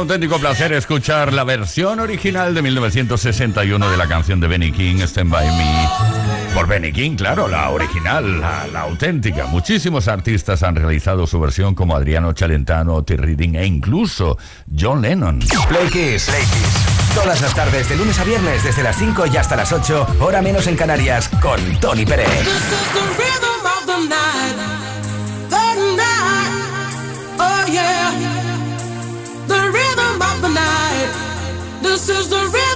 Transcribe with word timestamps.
Auténtico 0.00 0.38
placer 0.38 0.72
escuchar 0.72 1.32
la 1.32 1.44
versión 1.44 2.00
original 2.00 2.54
de 2.54 2.62
1961 2.62 3.90
de 3.90 3.96
la 3.96 4.08
canción 4.08 4.40
de 4.40 4.48
Benny 4.48 4.72
King, 4.72 4.96
Stand 5.02 5.30
By 5.30 5.46
Me. 5.46 5.88
Por 6.54 6.66
Benny 6.66 6.90
King, 6.92 7.16
claro, 7.16 7.46
la 7.46 7.70
original, 7.70 8.40
la, 8.40 8.66
la 8.66 8.80
auténtica. 8.80 9.46
Muchísimos 9.46 10.08
artistas 10.08 10.62
han 10.62 10.74
realizado 10.74 11.26
su 11.26 11.38
versión 11.38 11.74
como 11.74 11.94
Adriano 11.94 12.32
Celentano, 12.34 13.02
T. 13.04 13.16
Reading 13.16 13.54
e 13.56 13.66
incluso 13.66 14.38
John 14.76 15.02
Lennon. 15.02 15.38
Play 15.68 15.88
Kiss. 15.90 16.24
Play 16.24 16.42
Kiss. 16.42 17.14
Todas 17.14 17.40
las 17.40 17.54
tardes, 17.54 17.88
de 17.88 17.96
lunes 17.96 18.18
a 18.18 18.24
viernes, 18.24 18.64
desde 18.64 18.82
las 18.82 18.96
5 18.96 19.26
y 19.26 19.36
hasta 19.36 19.54
las 19.56 19.72
8, 19.72 20.16
hora 20.20 20.40
menos 20.40 20.66
en 20.66 20.76
Canarias, 20.76 21.28
con 21.40 21.60
Tony 21.78 22.06
Pérez. 22.06 22.26
This 22.26 22.48
is 22.48 22.92
the 22.94 23.00
rhythm 23.18 23.66
of 23.66 23.86
the 23.86 24.08
night. 24.08 24.56
The 25.50 25.96
night. 25.96 27.38
Oh, 27.38 27.66
yeah. 27.70 28.09
This 31.90 32.08
is 32.08 32.28
the 32.28 32.36
rhythm 32.36 32.69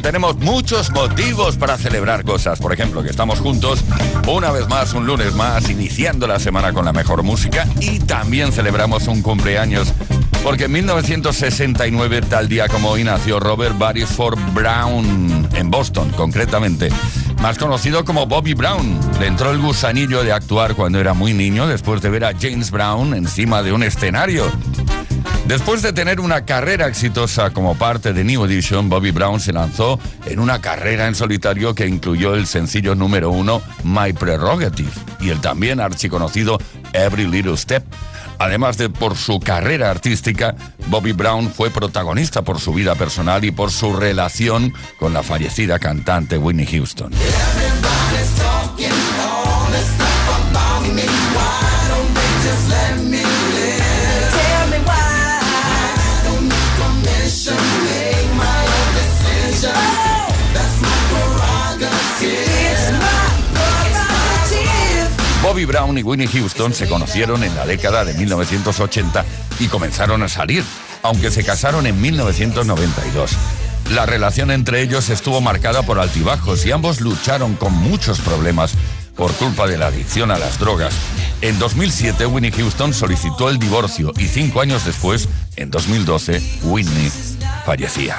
tenemos 0.00 0.36
muchos 0.38 0.90
motivos 0.90 1.56
para 1.56 1.76
celebrar 1.78 2.24
cosas. 2.24 2.58
Por 2.58 2.72
ejemplo, 2.72 3.02
que 3.02 3.10
estamos 3.10 3.40
juntos 3.40 3.84
una 4.28 4.50
vez 4.50 4.68
más, 4.68 4.92
un 4.94 5.06
lunes 5.06 5.34
más, 5.34 5.68
iniciando 5.70 6.26
la 6.26 6.38
semana 6.38 6.72
con 6.72 6.84
la 6.84 6.92
mejor 6.92 7.22
música 7.22 7.66
y 7.80 8.00
también 8.00 8.52
celebramos 8.52 9.06
un 9.08 9.22
cumpleaños. 9.22 9.92
Porque 10.42 10.64
en 10.64 10.72
1969, 10.72 12.22
tal 12.22 12.48
día 12.48 12.68
como 12.68 12.90
hoy, 12.90 13.04
nació 13.04 13.40
Robert 13.40 13.76
Barisford 13.76 14.38
Brown 14.54 15.48
en 15.54 15.70
Boston, 15.70 16.10
concretamente. 16.10 16.88
Más 17.42 17.58
conocido 17.58 18.04
como 18.04 18.26
Bobby 18.26 18.54
Brown. 18.54 18.98
Le 19.20 19.26
entró 19.26 19.50
el 19.50 19.58
gusanillo 19.58 20.22
de 20.24 20.32
actuar 20.32 20.74
cuando 20.74 20.98
era 20.98 21.14
muy 21.14 21.32
niño 21.32 21.66
después 21.66 22.02
de 22.02 22.10
ver 22.10 22.24
a 22.24 22.32
James 22.38 22.70
Brown 22.70 23.14
encima 23.14 23.62
de 23.62 23.72
un 23.72 23.82
escenario. 23.82 24.44
Después 25.46 25.80
de 25.80 25.92
tener 25.92 26.18
una 26.18 26.44
carrera 26.44 26.88
exitosa 26.88 27.50
como 27.50 27.76
parte 27.76 28.12
de 28.12 28.24
New 28.24 28.44
Edition, 28.46 28.88
Bobby 28.88 29.12
Brown 29.12 29.38
se 29.38 29.52
lanzó 29.52 30.00
en 30.24 30.40
una 30.40 30.60
carrera 30.60 31.06
en 31.06 31.14
solitario 31.14 31.72
que 31.72 31.86
incluyó 31.86 32.34
el 32.34 32.48
sencillo 32.48 32.96
número 32.96 33.30
uno 33.30 33.62
My 33.84 34.12
Prerogative 34.12 34.90
y 35.20 35.30
el 35.30 35.40
también 35.40 35.78
archiconocido 35.78 36.58
Every 36.96 37.26
Little 37.26 37.56
Step. 37.56 37.84
Además 38.38 38.76
de 38.76 38.90
por 38.90 39.16
su 39.16 39.40
carrera 39.40 39.90
artística, 39.90 40.54
Bobby 40.88 41.12
Brown 41.12 41.50
fue 41.50 41.70
protagonista 41.70 42.42
por 42.42 42.60
su 42.60 42.74
vida 42.74 42.94
personal 42.94 43.44
y 43.44 43.50
por 43.50 43.70
su 43.70 43.96
relación 43.96 44.74
con 44.98 45.14
la 45.14 45.22
fallecida 45.22 45.78
cantante 45.78 46.36
Whitney 46.36 46.66
Houston. 46.66 47.12
Bobby 65.46 65.64
Brown 65.64 65.96
y 65.96 66.02
Winnie 66.02 66.26
Houston 66.26 66.74
se 66.74 66.88
conocieron 66.88 67.44
en 67.44 67.54
la 67.54 67.64
década 67.64 68.04
de 68.04 68.14
1980 68.14 69.24
y 69.60 69.68
comenzaron 69.68 70.24
a 70.24 70.28
salir, 70.28 70.64
aunque 71.04 71.30
se 71.30 71.44
casaron 71.44 71.86
en 71.86 72.00
1992. 72.00 73.30
La 73.92 74.06
relación 74.06 74.50
entre 74.50 74.82
ellos 74.82 75.08
estuvo 75.08 75.40
marcada 75.40 75.84
por 75.84 76.00
altibajos 76.00 76.66
y 76.66 76.72
ambos 76.72 77.00
lucharon 77.00 77.54
con 77.54 77.72
muchos 77.74 78.18
problemas 78.18 78.74
por 79.14 79.30
culpa 79.34 79.68
de 79.68 79.78
la 79.78 79.86
adicción 79.86 80.32
a 80.32 80.38
las 80.38 80.58
drogas. 80.58 80.96
En 81.42 81.60
2007, 81.60 82.26
Winnie 82.26 82.50
Houston 82.50 82.92
solicitó 82.92 83.48
el 83.48 83.60
divorcio 83.60 84.12
y 84.18 84.26
cinco 84.26 84.62
años 84.62 84.84
después, 84.84 85.28
en 85.54 85.70
2012, 85.70 86.42
Whitney 86.64 87.08
fallecía. 87.64 88.18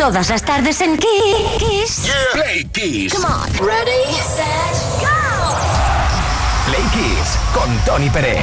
Todas 0.00 0.30
las 0.30 0.42
tardes 0.42 0.80
en 0.80 0.96
Kiss. 0.96 2.10
Play 2.32 2.64
Kiss. 2.72 3.12
Come 3.12 3.26
on. 3.26 3.50
Ready, 3.62 4.02
set, 4.14 4.74
go. 4.98 5.08
Play 6.64 6.82
Kiss 6.94 7.38
con 7.52 7.68
Tony 7.84 8.08
Peret. 8.08 8.40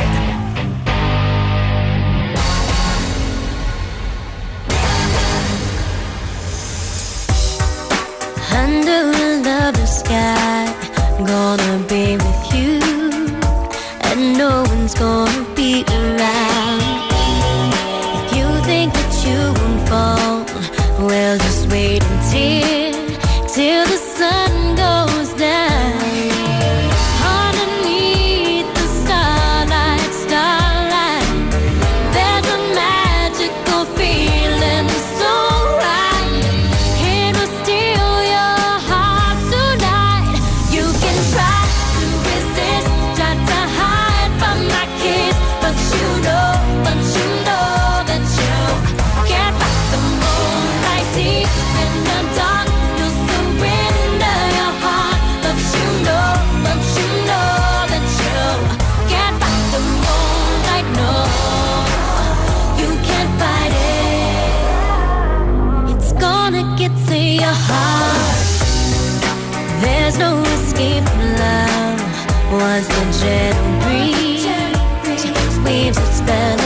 Under 8.53 9.71
the 9.71 9.87
sky, 9.87 10.71
gonna 11.25 11.79
be 11.89 12.17
with 12.17 12.53
you, 12.53 12.79
and 14.03 14.37
no 14.37 14.61
one's 14.61 14.93
gonna 14.93 15.43
be 15.55 15.83
leaves 75.67 75.97
its 75.97 76.21
been 76.21 76.56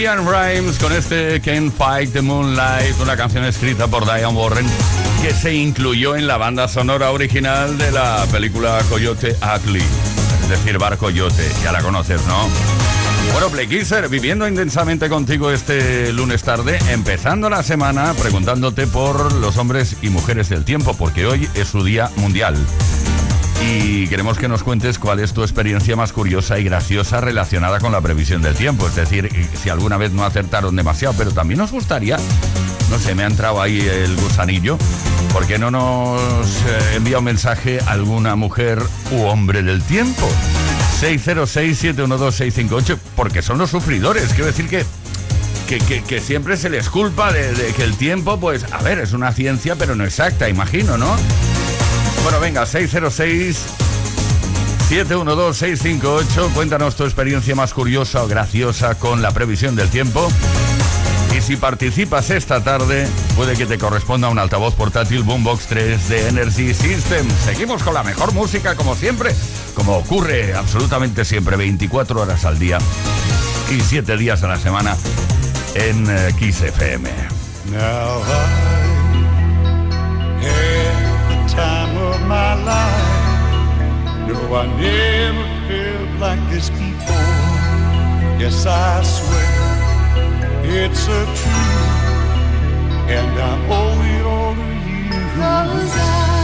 Liam 0.00 0.26
Rimes 0.26 0.78
con 0.78 0.94
este 0.94 1.42
Can't 1.42 1.70
Fight 1.76 2.14
the 2.14 2.22
Moonlight, 2.22 2.98
una 3.02 3.18
canción 3.18 3.44
escrita 3.44 3.86
por 3.86 4.06
Diane 4.06 4.34
Warren 4.34 4.66
que 5.20 5.34
se 5.34 5.52
incluyó 5.52 6.16
en 6.16 6.26
la 6.26 6.38
banda 6.38 6.68
sonora 6.68 7.10
original 7.10 7.76
de 7.76 7.92
la 7.92 8.24
película 8.32 8.80
Coyote 8.88 9.36
Ugly, 9.42 9.82
es 10.42 10.48
decir, 10.48 10.78
Bar 10.78 10.96
Coyote, 10.96 11.46
ya 11.62 11.70
la 11.70 11.82
conoces, 11.82 12.24
¿no? 12.26 12.48
Bueno, 13.34 13.50
Play 13.50 13.66
Kisser, 13.66 14.08
viviendo 14.08 14.48
intensamente 14.48 15.10
contigo 15.10 15.50
este 15.50 16.14
lunes 16.14 16.44
tarde, 16.44 16.78
empezando 16.88 17.50
la 17.50 17.62
semana 17.62 18.14
preguntándote 18.14 18.86
por 18.86 19.34
los 19.34 19.58
hombres 19.58 19.98
y 20.00 20.08
mujeres 20.08 20.48
del 20.48 20.64
tiempo, 20.64 20.94
porque 20.96 21.26
hoy 21.26 21.46
es 21.52 21.68
su 21.68 21.84
día 21.84 22.10
mundial. 22.16 22.56
Y 23.62 24.06
queremos 24.08 24.38
que 24.38 24.48
nos 24.48 24.62
cuentes 24.62 24.98
cuál 24.98 25.20
es 25.20 25.32
tu 25.34 25.42
experiencia 25.42 25.94
más 25.94 26.12
curiosa 26.12 26.58
y 26.58 26.64
graciosa 26.64 27.20
relacionada 27.20 27.78
con 27.78 27.92
la 27.92 28.00
previsión 28.00 28.40
del 28.42 28.54
tiempo. 28.54 28.86
Es 28.86 28.94
decir, 28.96 29.30
si 29.62 29.68
alguna 29.68 29.96
vez 29.98 30.12
no 30.12 30.24
acertaron 30.24 30.74
demasiado, 30.76 31.14
pero 31.16 31.30
también 31.32 31.58
nos 31.58 31.70
gustaría, 31.70 32.16
no 32.90 32.98
sé, 32.98 33.14
me 33.14 33.22
ha 33.24 33.26
entrado 33.26 33.60
ahí 33.60 33.80
el 33.80 34.16
gusanillo, 34.16 34.78
¿por 35.32 35.46
qué 35.46 35.58
no 35.58 35.70
nos 35.70 36.20
eh, 36.20 36.96
envía 36.96 37.18
un 37.18 37.24
mensaje 37.24 37.80
alguna 37.86 38.34
mujer 38.34 38.82
u 39.12 39.22
hombre 39.24 39.62
del 39.62 39.82
tiempo? 39.82 40.26
606-712-658, 41.00 42.98
porque 43.14 43.42
son 43.42 43.58
los 43.58 43.70
sufridores. 43.70 44.28
Quiero 44.30 44.46
decir 44.46 44.68
que 44.68 44.84
que, 45.68 46.02
que- 46.02 46.20
siempre 46.20 46.56
se 46.56 46.68
les 46.68 46.88
culpa 46.90 47.32
de 47.32 47.72
que 47.76 47.84
el 47.84 47.94
tiempo, 47.94 48.40
pues, 48.40 48.64
a 48.72 48.78
ver, 48.82 48.98
es 48.98 49.12
una 49.12 49.30
ciencia, 49.32 49.76
pero 49.76 49.94
no 49.94 50.04
exacta, 50.04 50.48
imagino, 50.48 50.98
¿no? 50.98 51.14
Bueno, 52.22 52.40
venga, 52.40 52.66
606 52.66 53.66
712-658, 54.90 56.52
cuéntanos 56.52 56.96
tu 56.96 57.04
experiencia 57.04 57.54
más 57.54 57.72
curiosa 57.72 58.24
o 58.24 58.26
graciosa 58.26 58.96
con 58.96 59.22
la 59.22 59.30
previsión 59.30 59.76
del 59.76 59.88
tiempo. 59.88 60.28
Y 61.36 61.40
si 61.40 61.54
participas 61.54 62.30
esta 62.30 62.64
tarde, 62.64 63.06
puede 63.36 63.54
que 63.54 63.66
te 63.66 63.78
corresponda 63.78 64.28
un 64.28 64.40
altavoz 64.40 64.74
portátil 64.74 65.22
Boombox 65.22 65.66
3 65.66 66.08
de 66.08 66.28
Energy 66.28 66.74
System. 66.74 67.24
Seguimos 67.44 67.84
con 67.84 67.94
la 67.94 68.02
mejor 68.02 68.32
música, 68.32 68.74
como 68.74 68.96
siempre, 68.96 69.32
como 69.76 69.96
ocurre 69.96 70.54
absolutamente 70.54 71.24
siempre, 71.24 71.56
24 71.56 72.22
horas 72.22 72.44
al 72.44 72.58
día 72.58 72.78
y 73.70 73.80
7 73.80 74.16
días 74.16 74.42
a 74.42 74.48
la 74.48 74.58
semana 74.58 74.96
en 75.74 76.04
eh, 76.10 76.34
Kiss 76.36 76.62
FM. 76.62 77.10
My 82.30 82.54
life. 82.72 83.08
No, 84.28 84.38
I 84.54 84.64
never 84.78 85.46
felt 85.66 86.10
like 86.24 86.42
this 86.52 86.70
before. 86.70 87.58
Yes, 88.42 88.66
I 88.66 89.02
swear 89.14 89.50
it's 90.78 91.04
a 91.18 91.22
truth, 91.38 91.90
and 93.16 93.32
I 93.50 93.54
owe 93.78 94.00
it 94.14 94.24
all 94.34 94.54
to 94.54 94.68
you. 94.88 95.42
I 95.42 96.39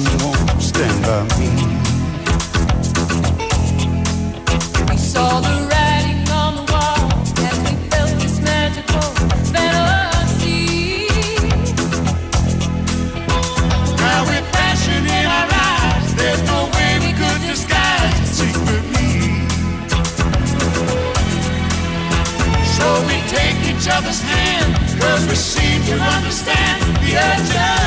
someone 0.00 0.60
stand 0.60 1.02
by 1.04 1.22
me. 1.38 1.50
We 4.90 4.96
saw 4.96 5.40
the 5.40 5.68
writing 5.70 6.28
on 6.30 6.56
the 6.58 6.64
wall 6.72 7.12
as 7.48 7.58
we 7.62 7.74
felt 7.90 8.10
this 8.18 8.40
magical 8.40 9.08
fantasy. 9.54 11.06
Now 13.96 14.20
with 14.30 14.44
passion 14.52 15.06
in 15.06 15.26
our 15.26 15.48
eyes, 15.70 16.14
there's 16.16 16.42
no 16.42 16.66
way 16.74 16.90
we 17.06 17.12
could 17.20 17.40
disguise 17.46 18.18
it 18.18 18.30
secretly. 18.40 19.12
So 22.76 22.86
we 23.06 23.16
take 23.30 23.58
each 23.70 23.86
other's 23.88 24.20
hand, 24.20 24.74
cause 25.00 25.24
we 25.28 25.36
seem 25.36 25.82
to 25.84 25.94
understand 26.02 26.82
the 27.00 27.16
urgency. 27.16 27.83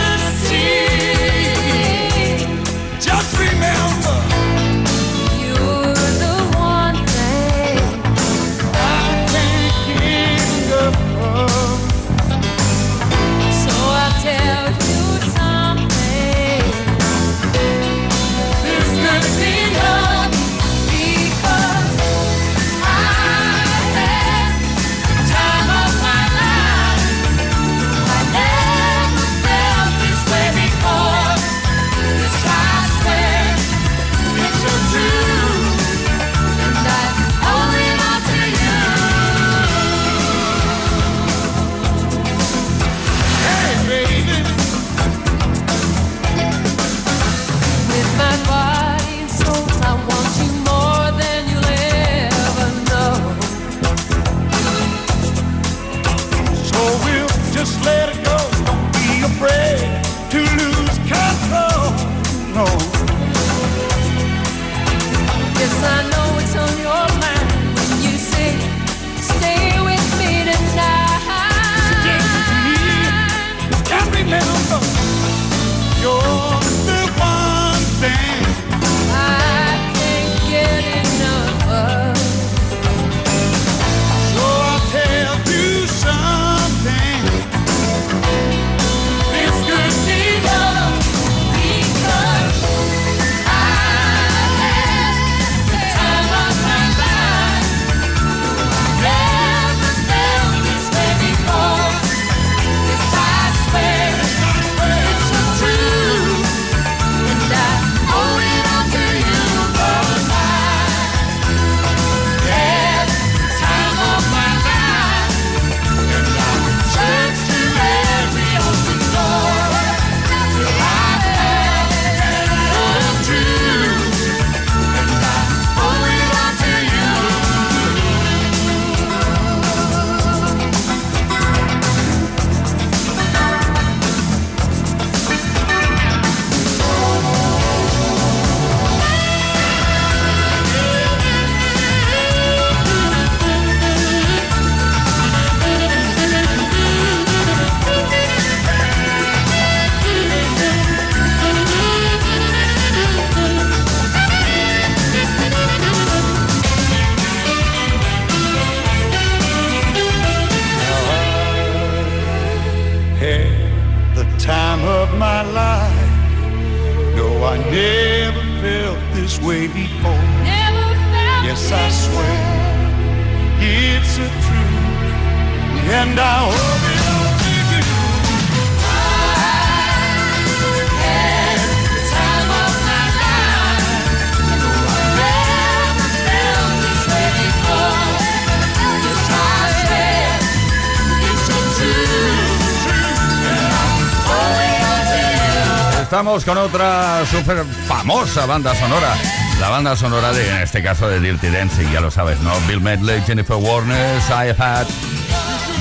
estamos 196.07 196.45
con 196.45 196.57
otra 196.57 197.25
súper 197.29 197.65
famosa 197.85 198.45
banda 198.45 198.73
sonora. 198.75 199.13
La 199.59 199.67
banda 199.67 199.93
sonora 199.93 200.31
de, 200.31 200.49
en 200.49 200.61
este 200.61 200.81
caso, 200.81 201.09
de 201.09 201.19
Dirty 201.19 201.49
Dancing, 201.49 201.91
ya 201.91 201.99
lo 201.99 202.09
sabes, 202.09 202.39
¿no? 202.39 202.53
Bill 202.65 202.79
Medley, 202.79 203.21
Jennifer 203.27 203.57
Warner, 203.57 204.17
I 204.29 204.55
Had 204.57 204.87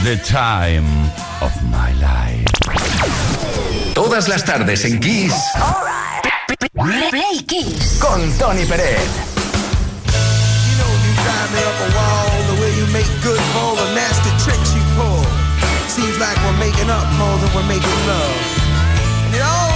the 0.02 0.16
Time 0.16 0.84
of 1.40 1.52
My 1.70 1.94
Life. 2.00 2.44
Todas 3.94 4.26
las 4.26 4.44
tardes 4.44 4.84
en 4.84 4.98
Kiss. 4.98 5.32
Right. 6.74 7.10
Play 7.10 7.44
Kiss. 7.46 8.00
Con 8.00 8.20
Tony 8.36 8.64
Pérez. 8.64 8.98
You 10.66 10.74
know 10.76 10.90
you 11.06 11.12
drive 11.22 11.52
me 11.52 11.60
up 11.62 11.78
a 11.86 11.88
wall, 11.94 12.56
the 12.56 12.60
way 12.60 12.74
you 12.74 12.86
make 12.92 13.06
good 13.22 13.38
the 13.38 13.94
nasty 13.94 14.30
tricks 14.42 14.74
you 14.74 14.82
pull. 14.96 15.24
Seems 15.86 16.18
like 16.18 16.36
we're 16.44 16.58
making 16.58 16.90
up 16.90 17.06
more 17.16 17.38
than 17.38 17.54
we're 17.54 17.68
making 17.68 18.06
love. 18.08 18.66
And 19.26 19.34
it 19.36 19.42
all 19.42 19.75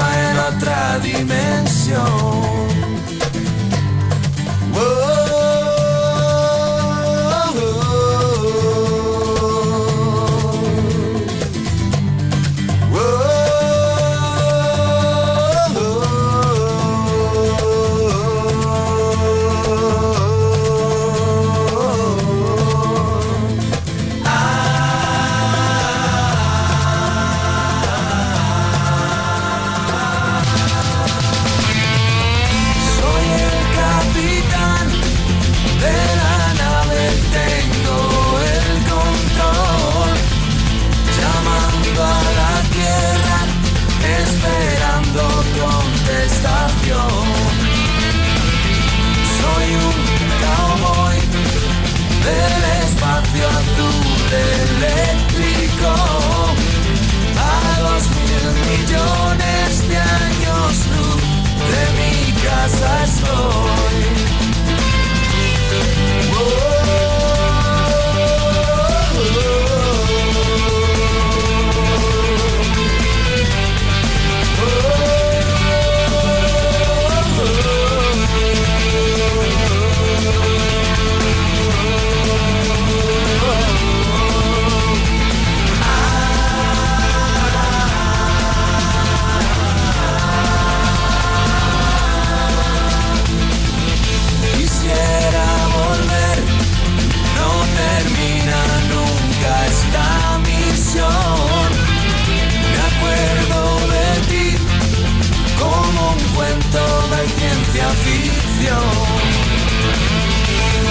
en 0.00 0.38
otra 0.38 0.98
dimensión. 0.98 2.81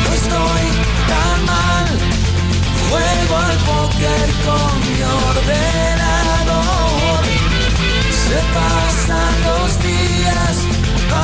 No 0.06 0.14
estoy 0.14 0.64
tan 1.08 1.46
mal, 1.46 1.86
juego 2.90 3.34
al 3.38 3.58
póker 3.70 4.28
con 4.46 4.72
mi 4.88 5.00
ordenador. 5.32 7.22
Se 8.28 8.40
pasan 8.58 9.34
los 9.50 9.70
días, 9.82 10.56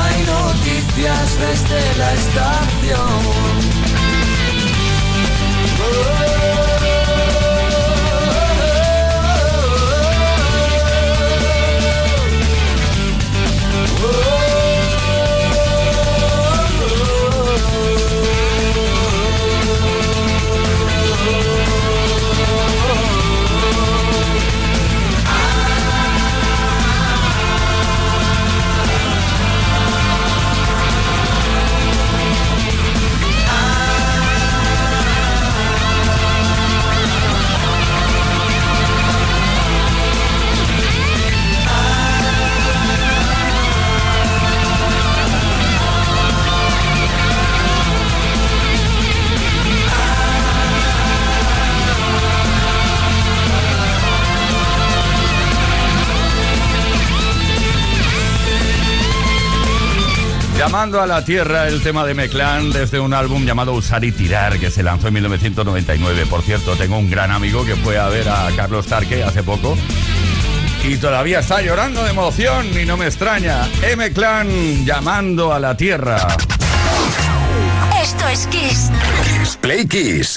hay 0.00 0.16
noticias 0.24 1.26
desde 1.38 1.80
la 1.98 2.08
estación. 2.14 3.47
Llamando 60.68 61.00
a 61.00 61.06
la 61.06 61.24
Tierra, 61.24 61.66
el 61.66 61.82
tema 61.82 62.04
de 62.04 62.12
Meclán 62.12 62.70
desde 62.70 63.00
un 63.00 63.14
álbum 63.14 63.46
llamado 63.46 63.72
Usar 63.72 64.04
y 64.04 64.12
Tirar, 64.12 64.58
que 64.58 64.70
se 64.70 64.82
lanzó 64.82 65.08
en 65.08 65.14
1999. 65.14 66.26
Por 66.26 66.42
cierto, 66.42 66.76
tengo 66.76 66.98
un 66.98 67.08
gran 67.08 67.30
amigo 67.30 67.64
que 67.64 67.74
fue 67.74 67.96
a 67.96 68.06
ver 68.08 68.28
a 68.28 68.50
Carlos 68.54 68.86
Tarque 68.86 69.24
hace 69.24 69.42
poco 69.42 69.78
y 70.84 70.98
todavía 70.98 71.38
está 71.38 71.62
llorando 71.62 72.04
de 72.04 72.10
emoción 72.10 72.66
y 72.78 72.84
no 72.84 72.98
me 72.98 73.06
extraña. 73.06 73.66
M 73.80 74.12
Clan 74.12 74.84
llamando 74.84 75.54
a 75.54 75.58
la 75.58 75.74
Tierra. 75.74 76.18
Esto 78.02 78.28
es 78.28 78.46
Kiss. 78.48 78.90
Play 79.62 79.86
Kiss. 79.86 80.36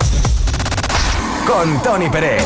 Con 1.46 1.84
Tony 1.84 2.10
Pérez. 2.10 2.46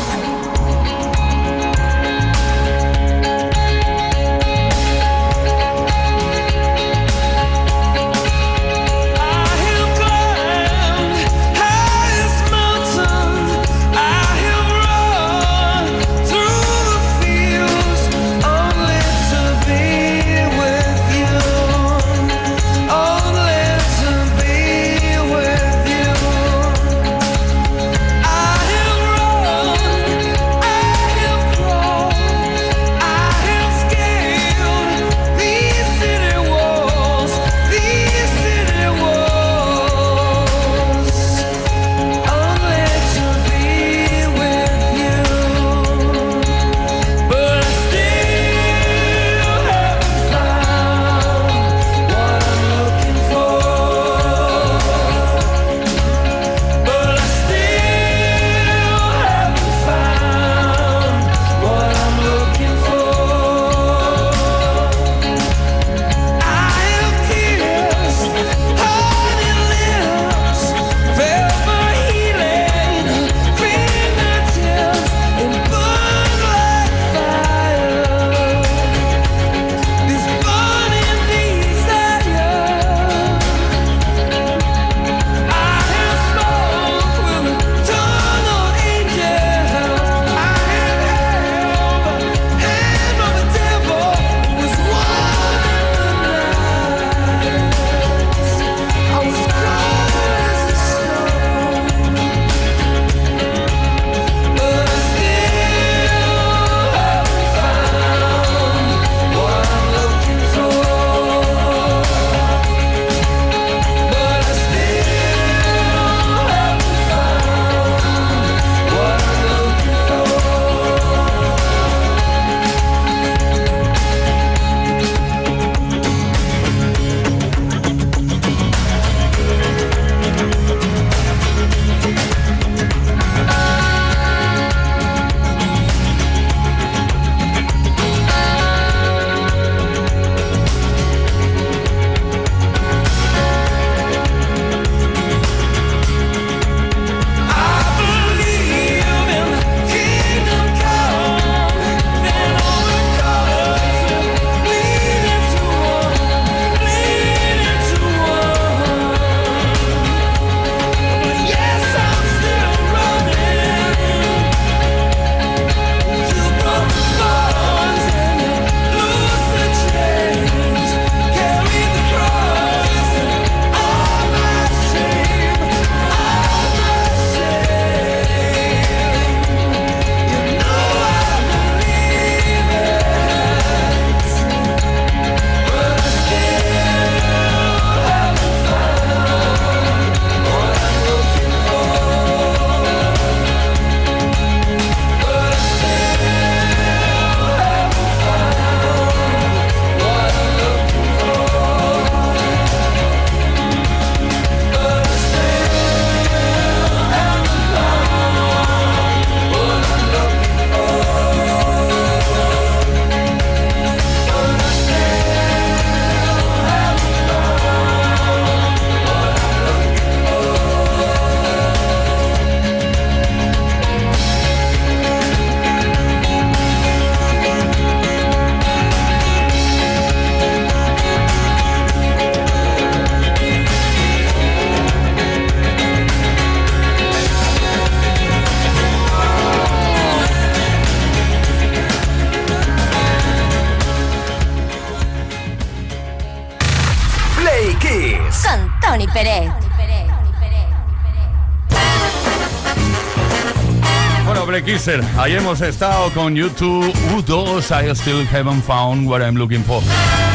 Breakisser, 254.86 255.18
ahí 255.18 255.32
hemos 255.34 255.60
estado 255.60 256.10
con 256.12 256.34
YouTube 256.34 256.92
U2, 257.16 257.70
I 257.70 257.90
still 257.94 258.26
haven't 258.32 258.62
found 258.62 259.08
what 259.08 259.20
I'm 259.20 259.34
looking 259.36 259.64
for. 259.64 259.82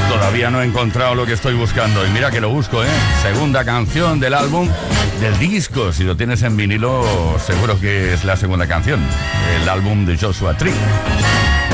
Todavía 0.09 0.49
no 0.49 0.61
he 0.61 0.65
encontrado 0.65 1.15
lo 1.15 1.25
que 1.25 1.33
estoy 1.33 1.53
buscando. 1.53 2.05
Y 2.05 2.09
mira 2.09 2.31
que 2.31 2.41
lo 2.41 2.49
busco, 2.49 2.83
¿eh? 2.83 2.87
Segunda 3.21 3.63
canción 3.63 4.19
del 4.19 4.33
álbum, 4.33 4.67
del 5.21 5.37
disco. 5.39 5.93
Si 5.93 6.03
lo 6.03 6.17
tienes 6.17 6.43
en 6.43 6.57
vinilo, 6.57 7.05
seguro 7.39 7.79
que 7.79 8.13
es 8.13 8.25
la 8.25 8.35
segunda 8.35 8.67
canción. 8.67 8.99
El 9.61 9.69
álbum 9.69 10.05
de 10.05 10.17
Joshua 10.17 10.57
Tree. 10.57 10.73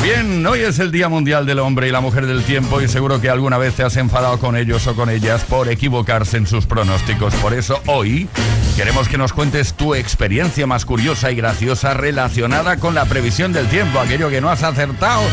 Bien, 0.03 0.45
hoy 0.45 0.59
es 0.59 0.78
el 0.80 0.91
Día 0.91 1.09
Mundial 1.09 1.45
del 1.45 1.59
Hombre 1.59 1.88
y 1.88 1.91
la 1.91 2.01
Mujer 2.01 2.28
del 2.28 2.43
Tiempo 2.43 2.80
y 2.82 2.88
seguro 2.88 3.19
que 3.19 3.30
alguna 3.30 3.57
vez 3.57 3.73
te 3.73 3.84
has 3.84 3.97
enfadado 3.97 4.39
con 4.39 4.55
ellos 4.55 4.86
o 4.86 4.95
con 4.95 5.09
ellas 5.09 5.43
por 5.43 5.67
equivocarse 5.69 6.38
en 6.38 6.45
sus 6.45 6.67
pronósticos. 6.67 7.34
Por 7.36 7.53
eso 7.53 7.82
hoy 7.88 8.28
queremos 8.78 9.09
que 9.09 9.17
nos 9.17 9.34
cuentes 9.34 9.73
tu 9.73 9.95
experiencia 9.95 10.67
más 10.67 10.86
curiosa 10.86 11.32
y 11.32 11.36
graciosa 11.36 11.95
relacionada 11.95 12.78
con 12.78 12.93
la 12.93 13.05
previsión 13.05 13.51
del 13.51 13.67
tiempo, 13.67 13.99
aquello 13.99 14.30
que 14.30 14.39
no 14.39 14.51
has 14.51 14.61
acertado 14.61 15.23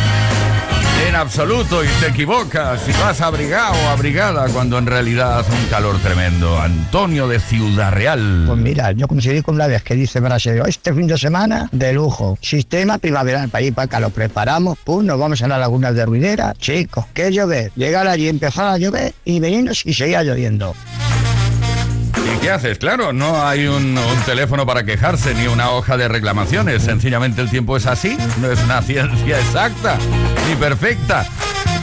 en 1.07 1.15
absoluto 1.15 1.85
y 1.85 1.89
te 2.01 2.07
equivocas 2.07 2.89
y 2.89 2.93
vas 2.93 3.21
abrigado 3.21 3.75
o 3.75 3.89
abrigada 3.89 4.49
cuando 4.49 4.79
en 4.79 4.87
realidad 4.87 5.41
hace 5.41 5.53
un 5.53 5.67
calor 5.67 5.99
tremendo. 5.99 6.59
Antonio 6.59 7.29
de 7.29 7.39
Ciudad 7.39 7.93
Real. 7.93 8.45
Pues 8.47 8.59
mira, 8.59 8.93
yo 8.93 9.07
coincidí 9.09 9.43
con 9.43 9.59
la 9.59 9.67
vez 9.67 9.83
que 9.83 9.95
dice 9.95 10.21
Brasil, 10.21 10.63
este 10.67 10.95
fin 10.95 11.07
de 11.07 11.19
semana 11.19 11.69
de 11.71 11.93
lujo, 11.93 12.39
sistema 12.41 12.97
primaveral 12.97 13.51
para 13.51 13.63
ir 13.63 13.75
para 13.75 13.85
acá, 13.85 14.01
lo 14.01 14.09
preparamos, 14.09 14.79
pum, 14.79 15.05
nos 15.05 15.19
vamos 15.19 15.43
a 15.43 15.49
la 15.49 15.59
laguna 15.59 15.93
de 15.93 16.07
Ruidera, 16.07 16.55
chicos, 16.57 17.05
que 17.13 17.31
llover, 17.31 17.73
llegar 17.77 18.09
allí, 18.09 18.27
empezar 18.27 18.69
a 18.69 18.79
llover 18.79 19.13
y 19.27 19.39
venirnos 19.39 19.85
y 19.85 19.93
seguía 19.93 20.23
lloviendo. 20.23 20.75
¿Y 22.45 22.47
qué 22.47 22.51
haces? 22.51 22.77
Claro, 22.77 23.15
no 23.15 23.43
hay 23.47 23.67
un, 23.67 23.97
un 23.97 24.21
teléfono 24.27 24.67
para 24.67 24.85
quejarse 24.85 25.35
ni 25.35 25.47
una 25.47 25.71
hoja 25.71 25.97
de 25.97 26.09
reclamaciones. 26.09 26.83
Sencillamente 26.83 27.41
el 27.41 27.49
tiempo 27.49 27.75
es 27.75 27.87
así. 27.87 28.19
No 28.43 28.53
es 28.53 28.63
una 28.63 28.83
ciencia 28.83 29.41
exacta 29.41 29.97
ni 30.47 30.55
perfecta. 30.55 31.25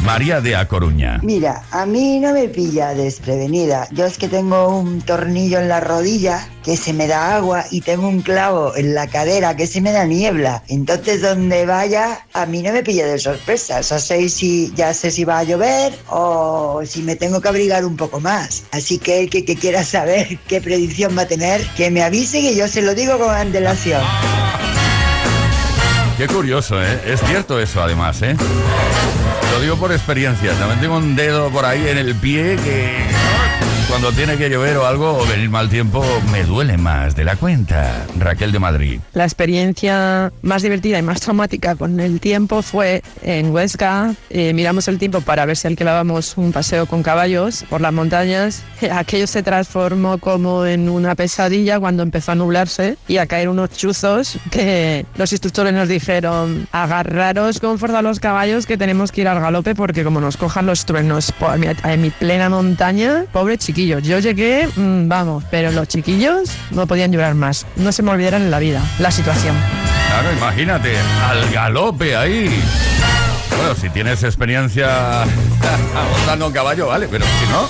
María 0.03 0.41
de 0.41 0.55
A 0.55 0.67
Coruña. 0.67 1.19
Mira, 1.21 1.63
a 1.69 1.85
mí 1.85 2.19
no 2.19 2.33
me 2.33 2.47
pilla 2.47 2.93
desprevenida. 2.95 3.87
Yo 3.91 4.05
es 4.05 4.17
que 4.17 4.27
tengo 4.27 4.67
un 4.69 5.01
tornillo 5.01 5.59
en 5.59 5.69
la 5.69 5.79
rodilla 5.79 6.47
que 6.63 6.75
se 6.75 6.91
me 6.91 7.07
da 7.07 7.35
agua 7.35 7.65
y 7.69 7.81
tengo 7.81 8.07
un 8.07 8.21
clavo 8.21 8.75
en 8.75 8.95
la 8.95 9.07
cadera 9.07 9.55
que 9.55 9.67
se 9.67 9.79
me 9.79 9.91
da 9.91 10.05
niebla. 10.05 10.63
Entonces 10.67 11.21
donde 11.21 11.65
vaya, 11.67 12.25
a 12.33 12.45
mí 12.47 12.63
no 12.63 12.73
me 12.73 12.81
pilla 12.81 13.05
de 13.05 13.19
sorpresa. 13.19 13.79
O 13.79 13.83
sea, 13.83 13.99
sé 13.99 14.27
si, 14.29 14.73
ya 14.75 14.93
sé 14.93 15.11
si 15.11 15.23
va 15.23 15.39
a 15.39 15.43
llover 15.43 15.93
o 16.09 16.81
si 16.83 17.03
me 17.03 17.15
tengo 17.15 17.39
que 17.39 17.49
abrigar 17.49 17.85
un 17.85 17.95
poco 17.95 18.19
más. 18.19 18.63
Así 18.71 18.97
que 18.97 19.21
el 19.21 19.29
que, 19.29 19.45
que 19.45 19.55
quiera 19.55 19.83
saber 19.83 20.39
qué 20.47 20.61
predicción 20.61 21.15
va 21.15 21.23
a 21.23 21.27
tener, 21.27 21.61
que 21.77 21.91
me 21.91 22.01
avise 22.01 22.41
que 22.41 22.55
yo 22.55 22.67
se 22.67 22.81
lo 22.81 22.95
digo 22.95 23.19
con 23.19 23.29
antelación. 23.29 24.01
Qué 26.21 26.27
curioso, 26.27 26.79
¿eh? 26.79 27.01
Es 27.03 27.19
cierto 27.21 27.59
eso 27.59 27.81
además, 27.81 28.21
¿eh? 28.21 28.35
Lo 29.53 29.59
digo 29.59 29.75
por 29.77 29.91
experiencia. 29.91 30.53
También 30.53 30.79
tengo 30.79 30.97
un 30.97 31.15
dedo 31.15 31.49
por 31.49 31.65
ahí 31.65 31.87
en 31.87 31.97
el 31.97 32.13
pie 32.13 32.57
que 32.63 33.07
cuando 33.87 34.11
tiene 34.11 34.37
que 34.37 34.49
llover 34.49 34.77
o 34.77 34.85
algo 34.85 35.17
o 35.17 35.25
venir 35.25 35.49
mal 35.49 35.69
tiempo 35.69 36.03
me 36.31 36.43
duele 36.43 36.77
más 36.77 37.15
de 37.15 37.23
la 37.23 37.35
cuenta. 37.35 38.05
Raquel 38.17 38.51
de 38.51 38.59
Madrid. 38.59 38.99
La 39.13 39.23
experiencia 39.23 40.31
más 40.41 40.61
divertida 40.61 40.99
y 40.99 41.01
más 41.01 41.21
traumática 41.21 41.75
con 41.75 41.99
el 41.99 42.19
tiempo 42.19 42.61
fue 42.61 43.03
en 43.21 43.51
Huesca. 43.51 44.13
Eh, 44.29 44.53
miramos 44.53 44.87
el 44.87 44.97
tiempo 44.99 45.21
para 45.21 45.45
ver 45.45 45.57
si 45.57 45.67
alquilábamos 45.67 46.37
un 46.37 46.51
paseo 46.51 46.85
con 46.85 47.03
caballos 47.03 47.65
por 47.69 47.81
las 47.81 47.93
montañas. 47.93 48.63
Aquello 48.91 49.27
se 49.27 49.43
transformó 49.43 50.17
como 50.17 50.65
en 50.65 50.89
una 50.89 51.15
pesadilla 51.15 51.79
cuando 51.79 52.03
empezó 52.03 52.31
a 52.31 52.35
nublarse 52.35 52.97
y 53.07 53.17
a 53.17 53.27
caer 53.27 53.49
unos 53.49 53.71
chuzos 53.71 54.37
que 54.49 55.05
los 55.15 55.31
instructores 55.31 55.73
nos 55.73 55.87
dijeron 55.87 56.67
agarraros 56.71 57.59
con 57.59 57.79
fuerza 57.79 57.99
a 57.99 58.01
los 58.01 58.19
caballos 58.19 58.65
que 58.65 58.77
tenemos 58.77 59.11
que 59.11 59.21
ir 59.21 59.27
al 59.27 59.39
galope 59.39 59.75
porque 59.75 60.03
como 60.03 60.19
nos 60.21 60.37
cojan 60.37 60.65
los 60.65 60.85
truenos 60.85 61.33
en 61.83 62.01
mi 62.01 62.09
plena 62.09 62.49
montaña, 62.49 63.25
pobre 63.31 63.57
chiquillos. 63.71 64.03
Yo 64.03 64.19
llegué, 64.19 64.67
mm, 64.75 65.07
vamos, 65.07 65.45
pero 65.49 65.71
los 65.71 65.87
chiquillos 65.87 66.51
no 66.71 66.87
podían 66.87 67.11
llorar 67.11 67.35
más. 67.35 67.65
No 67.77 67.93
se 67.93 68.03
me 68.03 68.11
olvidarán 68.11 68.41
en 68.41 68.51
la 68.51 68.59
vida 68.59 68.81
la 68.99 69.11
situación. 69.11 69.55
Claro, 70.07 70.33
imagínate, 70.37 70.93
al 71.25 71.49
galope 71.51 72.15
ahí. 72.17 72.49
Bueno, 73.55 73.73
si 73.75 73.89
tienes 73.89 74.23
experiencia 74.23 75.23
montando 76.17 76.47
un 76.47 76.53
caballo, 76.53 76.87
vale, 76.87 77.07
pero 77.09 77.23
si 77.23 77.49
no, 77.49 77.69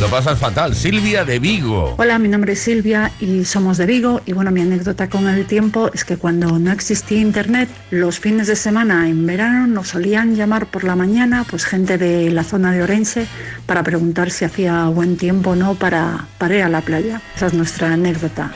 lo 0.00 0.08
pasas 0.08 0.38
fatal. 0.38 0.74
Silvia 0.74 1.24
de 1.24 1.38
Vigo. 1.38 1.94
Hola, 1.98 2.18
mi 2.18 2.28
nombre 2.28 2.52
es 2.52 2.60
Silvia 2.60 3.12
y 3.20 3.44
somos 3.44 3.78
de 3.78 3.86
Vigo 3.86 4.20
y 4.26 4.32
bueno, 4.32 4.50
mi 4.50 4.60
anécdota 4.60 5.08
con 5.08 5.26
el 5.28 5.46
tiempo 5.46 5.90
es 5.94 6.04
que 6.04 6.16
cuando 6.16 6.58
no 6.58 6.72
existía 6.72 7.20
internet, 7.20 7.68
los 7.90 8.18
fines 8.18 8.46
de 8.46 8.56
semana 8.56 9.08
en 9.08 9.26
verano 9.26 9.66
nos 9.66 9.88
solían 9.88 10.34
llamar 10.34 10.66
por 10.66 10.84
la 10.84 10.96
mañana 10.96 11.44
pues 11.48 11.64
gente 11.64 11.98
de 11.98 12.30
la 12.30 12.44
zona 12.44 12.72
de 12.72 12.82
Orense 12.82 13.26
para 13.64 13.82
preguntar 13.82 14.30
si 14.30 14.44
hacía 14.44 14.86
buen 14.86 15.16
tiempo 15.16 15.50
o 15.50 15.56
no 15.56 15.74
para, 15.74 16.26
para 16.38 16.56
ir 16.56 16.62
a 16.62 16.68
la 16.68 16.82
playa. 16.82 17.22
Esa 17.34 17.46
es 17.46 17.54
nuestra 17.54 17.92
anécdota. 17.92 18.52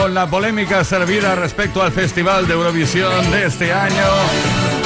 la 0.10 0.28
polémica 0.28 0.84
servida 0.84 1.36
respecto 1.36 1.82
al 1.84 1.92
Festival 1.92 2.48
de 2.48 2.54
Eurovisión 2.54 3.30
de 3.32 3.46
este 3.46 3.72
año. 3.72 4.04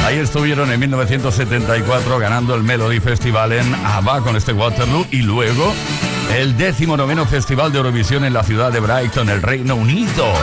Ahí 0.06 0.18
estuvieron 0.18 0.72
en 0.72 0.80
1974 0.80 2.20
ganando 2.20 2.54
el 2.56 2.64
Melody 2.64 3.00
Festival 3.00 3.54
en 3.54 3.74
ABBA 3.74 4.22
con 4.22 4.36
este 4.36 4.52
Waterloo 4.52 5.06
y 5.12 5.22
luego 5.22 5.74
el 6.36 6.58
décimo 6.58 6.98
noveno 6.98 7.26
Festival 7.26 7.72
de 7.72 7.78
Eurovisión 7.78 8.26
en 8.26 8.34
la 8.34 8.44
ciudad 8.44 8.72
de 8.72 8.80
Brighton, 8.80 9.30
el 9.30 9.42
Reino 9.42 9.76
Unido. 9.76 10.34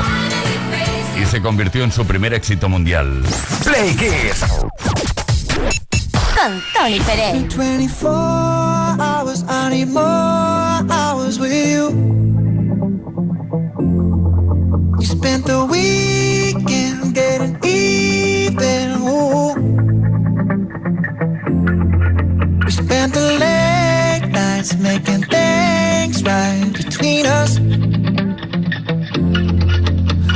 Y 1.20 1.26
se 1.26 1.42
convirtió 1.42 1.84
en 1.84 1.92
su 1.92 2.06
primer 2.06 2.32
éxito 2.32 2.68
mundial. 2.68 3.22
Play 3.64 3.94
Kiss. 3.94 4.44
Con 6.34 6.62
Tony 6.72 7.00
Pérez. 7.00 7.56
24 7.56 8.08
hours, 8.98 9.44
I 9.48 9.70
need 9.70 9.88
more 9.88 10.82
hours 10.90 11.38
with 11.38 11.52
you. 11.52 12.21
Spent 15.22 15.46
the 15.46 15.64
weekend 15.64 17.14
getting 17.14 17.54
even. 17.64 18.90
Ooh. 19.06 19.54
We 22.64 22.70
spent 22.72 23.14
the 23.14 23.26
late 23.44 24.28
nights 24.32 24.76
making 24.78 25.22
things 25.34 26.24
right 26.24 26.72
between 26.72 27.26
us. 27.26 27.58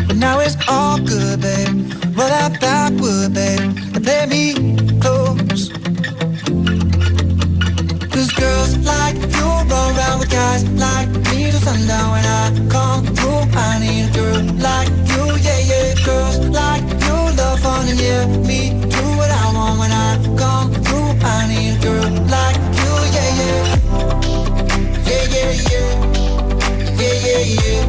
But 0.06 0.16
now 0.24 0.38
it's 0.38 0.56
all 0.68 0.98
good, 0.98 1.40
babe. 1.40 1.92
Roll 2.16 2.28
that 2.28 2.60
backward, 2.60 3.34
babe, 3.34 3.60
and 3.94 4.04
play 4.04 4.26
me 4.34 4.44
close. 5.00 5.62
Cause 8.12 8.30
girls 8.40 8.78
like 8.86 9.16
you 9.16 9.46
run 9.70 9.96
around 9.96 10.20
with 10.20 10.30
guys 10.30 10.62
like 10.84 11.25
sundown 11.66 12.10
when 12.12 12.24
I 12.24 12.44
come 12.74 13.02
through. 13.16 13.42
I 13.58 13.78
need 13.82 14.04
a 14.08 14.12
girl 14.16 14.40
like 14.68 14.88
you, 15.10 15.22
yeah, 15.46 15.70
yeah. 15.70 15.88
Girls 16.06 16.36
like 16.60 16.84
you 17.06 17.16
love 17.38 17.58
fun 17.64 17.88
and 17.90 17.98
yeah, 18.06 18.24
me 18.48 18.60
do 18.94 19.02
what 19.18 19.30
I 19.42 19.44
want 19.56 19.74
when 19.80 19.92
I 20.06 20.10
come 20.42 20.68
through. 20.84 21.10
I 21.34 21.38
need 21.50 21.72
a 21.76 21.82
girl 21.86 22.10
like 22.34 22.58
you, 22.80 22.92
yeah, 23.16 23.40
yeah. 23.40 23.62
Yeah, 25.08 25.24
yeah, 25.34 25.52
yeah. 25.70 25.90
Yeah, 27.00 27.16
yeah, 27.26 27.42
yeah. 27.60 27.82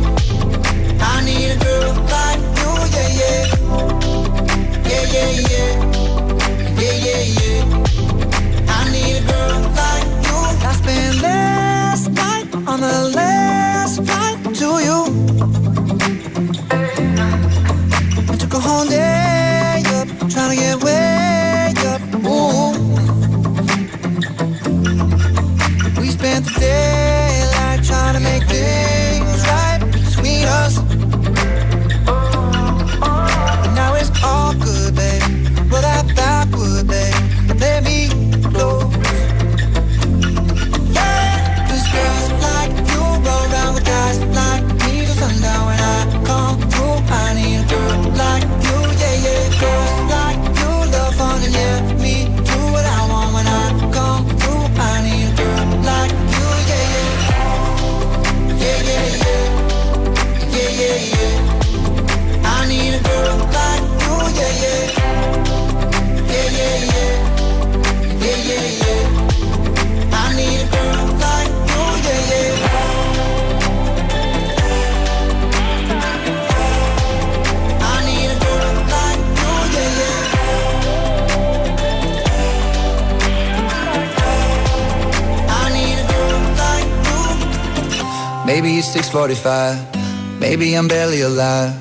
I 1.12 1.14
need 1.28 1.50
a 1.54 1.58
girl 1.66 1.94
like 2.16 2.42
you, 2.60 2.72
yeah, 2.96 3.20
yeah. 3.22 3.42
Yeah, 4.90 5.14
yeah, 5.16 5.32
yeah. 5.52 5.72
Yeah, 6.82 6.96
yeah, 7.08 7.24
yeah. 7.40 7.62
I 8.76 8.80
need 8.94 9.18
a 9.20 9.24
girl 9.30 9.60
like 9.82 10.08
you. 10.26 10.40
I 10.70 10.72
spent 10.80 11.14
last 11.22 12.06
night 12.22 12.48
on 12.72 12.80
the 12.82 12.96
last 13.16 13.47
to 14.06 14.80
you. 14.80 15.87
6:45. 89.08 89.78
Maybe 90.40 90.76
I'm 90.76 90.88
barely 90.88 91.22
alive. 91.22 91.74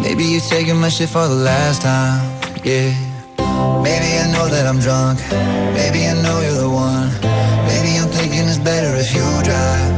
Maybe 0.00 0.24
you're 0.24 0.48
taking 0.56 0.76
my 0.76 0.90
shit 0.90 1.08
for 1.08 1.26
the 1.26 1.40
last 1.50 1.80
time. 1.80 2.20
Yeah. 2.64 2.92
Maybe 3.86 4.08
I 4.22 4.26
know 4.34 4.46
that 4.54 4.66
I'm 4.70 4.78
drunk. 4.78 5.18
Maybe 5.78 6.00
I 6.06 6.14
know 6.24 6.36
you're 6.44 6.60
the 6.66 6.68
one. 6.68 7.08
Maybe 7.68 7.90
I'm 8.00 8.08
thinking 8.16 8.44
it's 8.50 8.58
better 8.58 8.92
if 9.02 9.08
you 9.16 9.26
drive. 9.48 9.92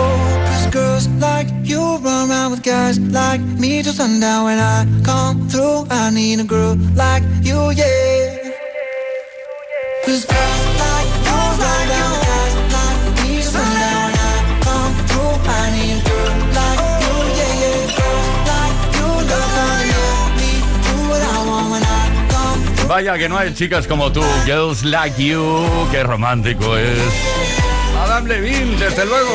Oh, 0.00 0.18
'cause 0.44 0.66
girls 0.78 1.06
like 1.28 1.48
you 1.70 1.80
run 2.06 2.30
around 2.30 2.50
with 2.52 2.62
guys 2.62 2.98
like 3.20 3.42
me 3.62 3.82
till 3.82 3.92
sundown. 3.92 4.44
When 4.48 4.58
I 4.58 4.86
come 5.10 5.36
through, 5.50 5.86
I 5.90 6.10
need 6.10 6.40
a 6.40 6.46
girl 6.54 6.74
like 7.04 7.24
you, 7.48 7.58
yeah. 7.80 8.48
'Cause 10.04 10.24
girls 10.24 10.67
Vaya 22.88 23.18
que 23.18 23.28
no 23.28 23.36
hay 23.36 23.52
chicas 23.52 23.86
como 23.86 24.10
tú, 24.10 24.22
Girls 24.46 24.82
Like 24.82 25.22
You, 25.22 25.66
qué 25.90 26.02
romántico 26.02 26.74
es. 26.74 26.98
Adam 28.02 28.24
Levine, 28.24 28.78
desde 28.78 29.04
luego. 29.04 29.30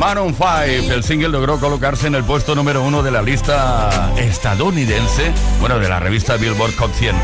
Maroon 0.00 0.34
5, 0.34 0.92
el 0.92 1.04
single 1.04 1.28
logró 1.28 1.60
colocarse 1.60 2.08
en 2.08 2.16
el 2.16 2.24
puesto 2.24 2.56
número 2.56 2.82
uno 2.82 3.04
de 3.04 3.12
la 3.12 3.22
lista 3.22 4.12
estadounidense, 4.18 5.30
bueno, 5.60 5.78
de 5.78 5.88
la 5.88 6.00
revista 6.00 6.36
Billboard 6.36 6.74
Hot 6.76 6.92
100, 6.92 7.14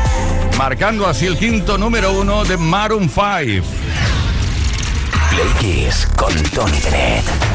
marcando 0.57 1.05
así 1.07 1.25
el 1.25 1.37
quinto 1.37 1.77
número 1.77 2.13
uno 2.13 2.45
de 2.45 2.55
Maroon 2.55 3.09
5. 3.09 3.67
Play 5.29 5.49
Kiss 5.59 6.07
con 6.15 6.33
Tony 6.51 6.79
Pérez. 6.79 7.46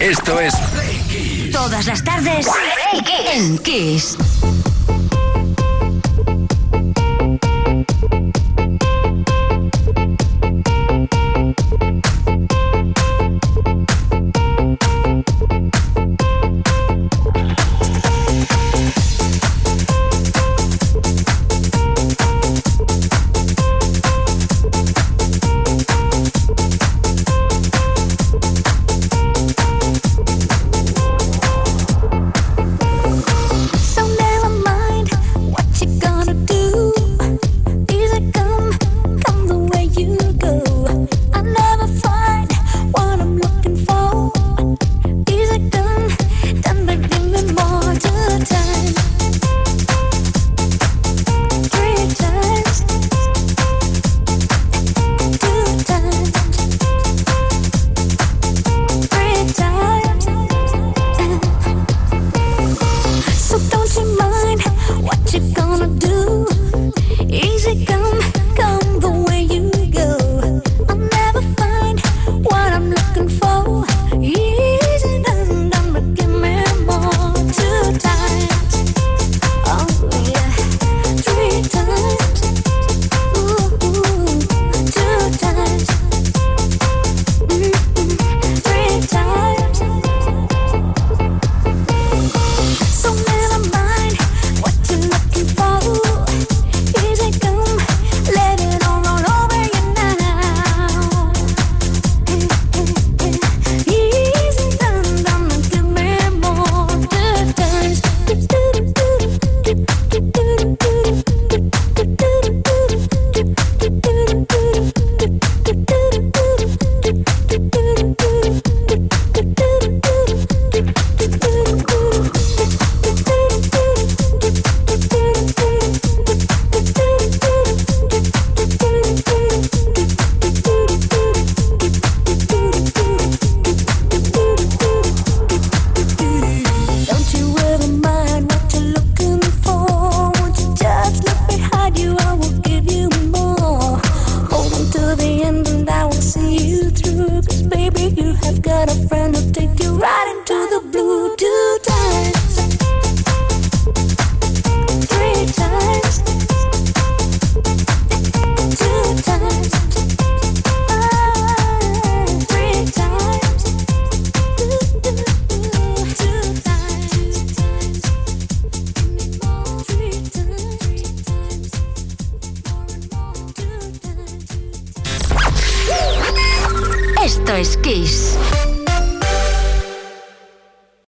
Esto 0.00 0.40
es. 0.40 0.54
Todas 1.52 1.86
las 1.86 2.02
tardes 2.02 2.46
en 3.34 3.58
Kiss. 3.58 4.16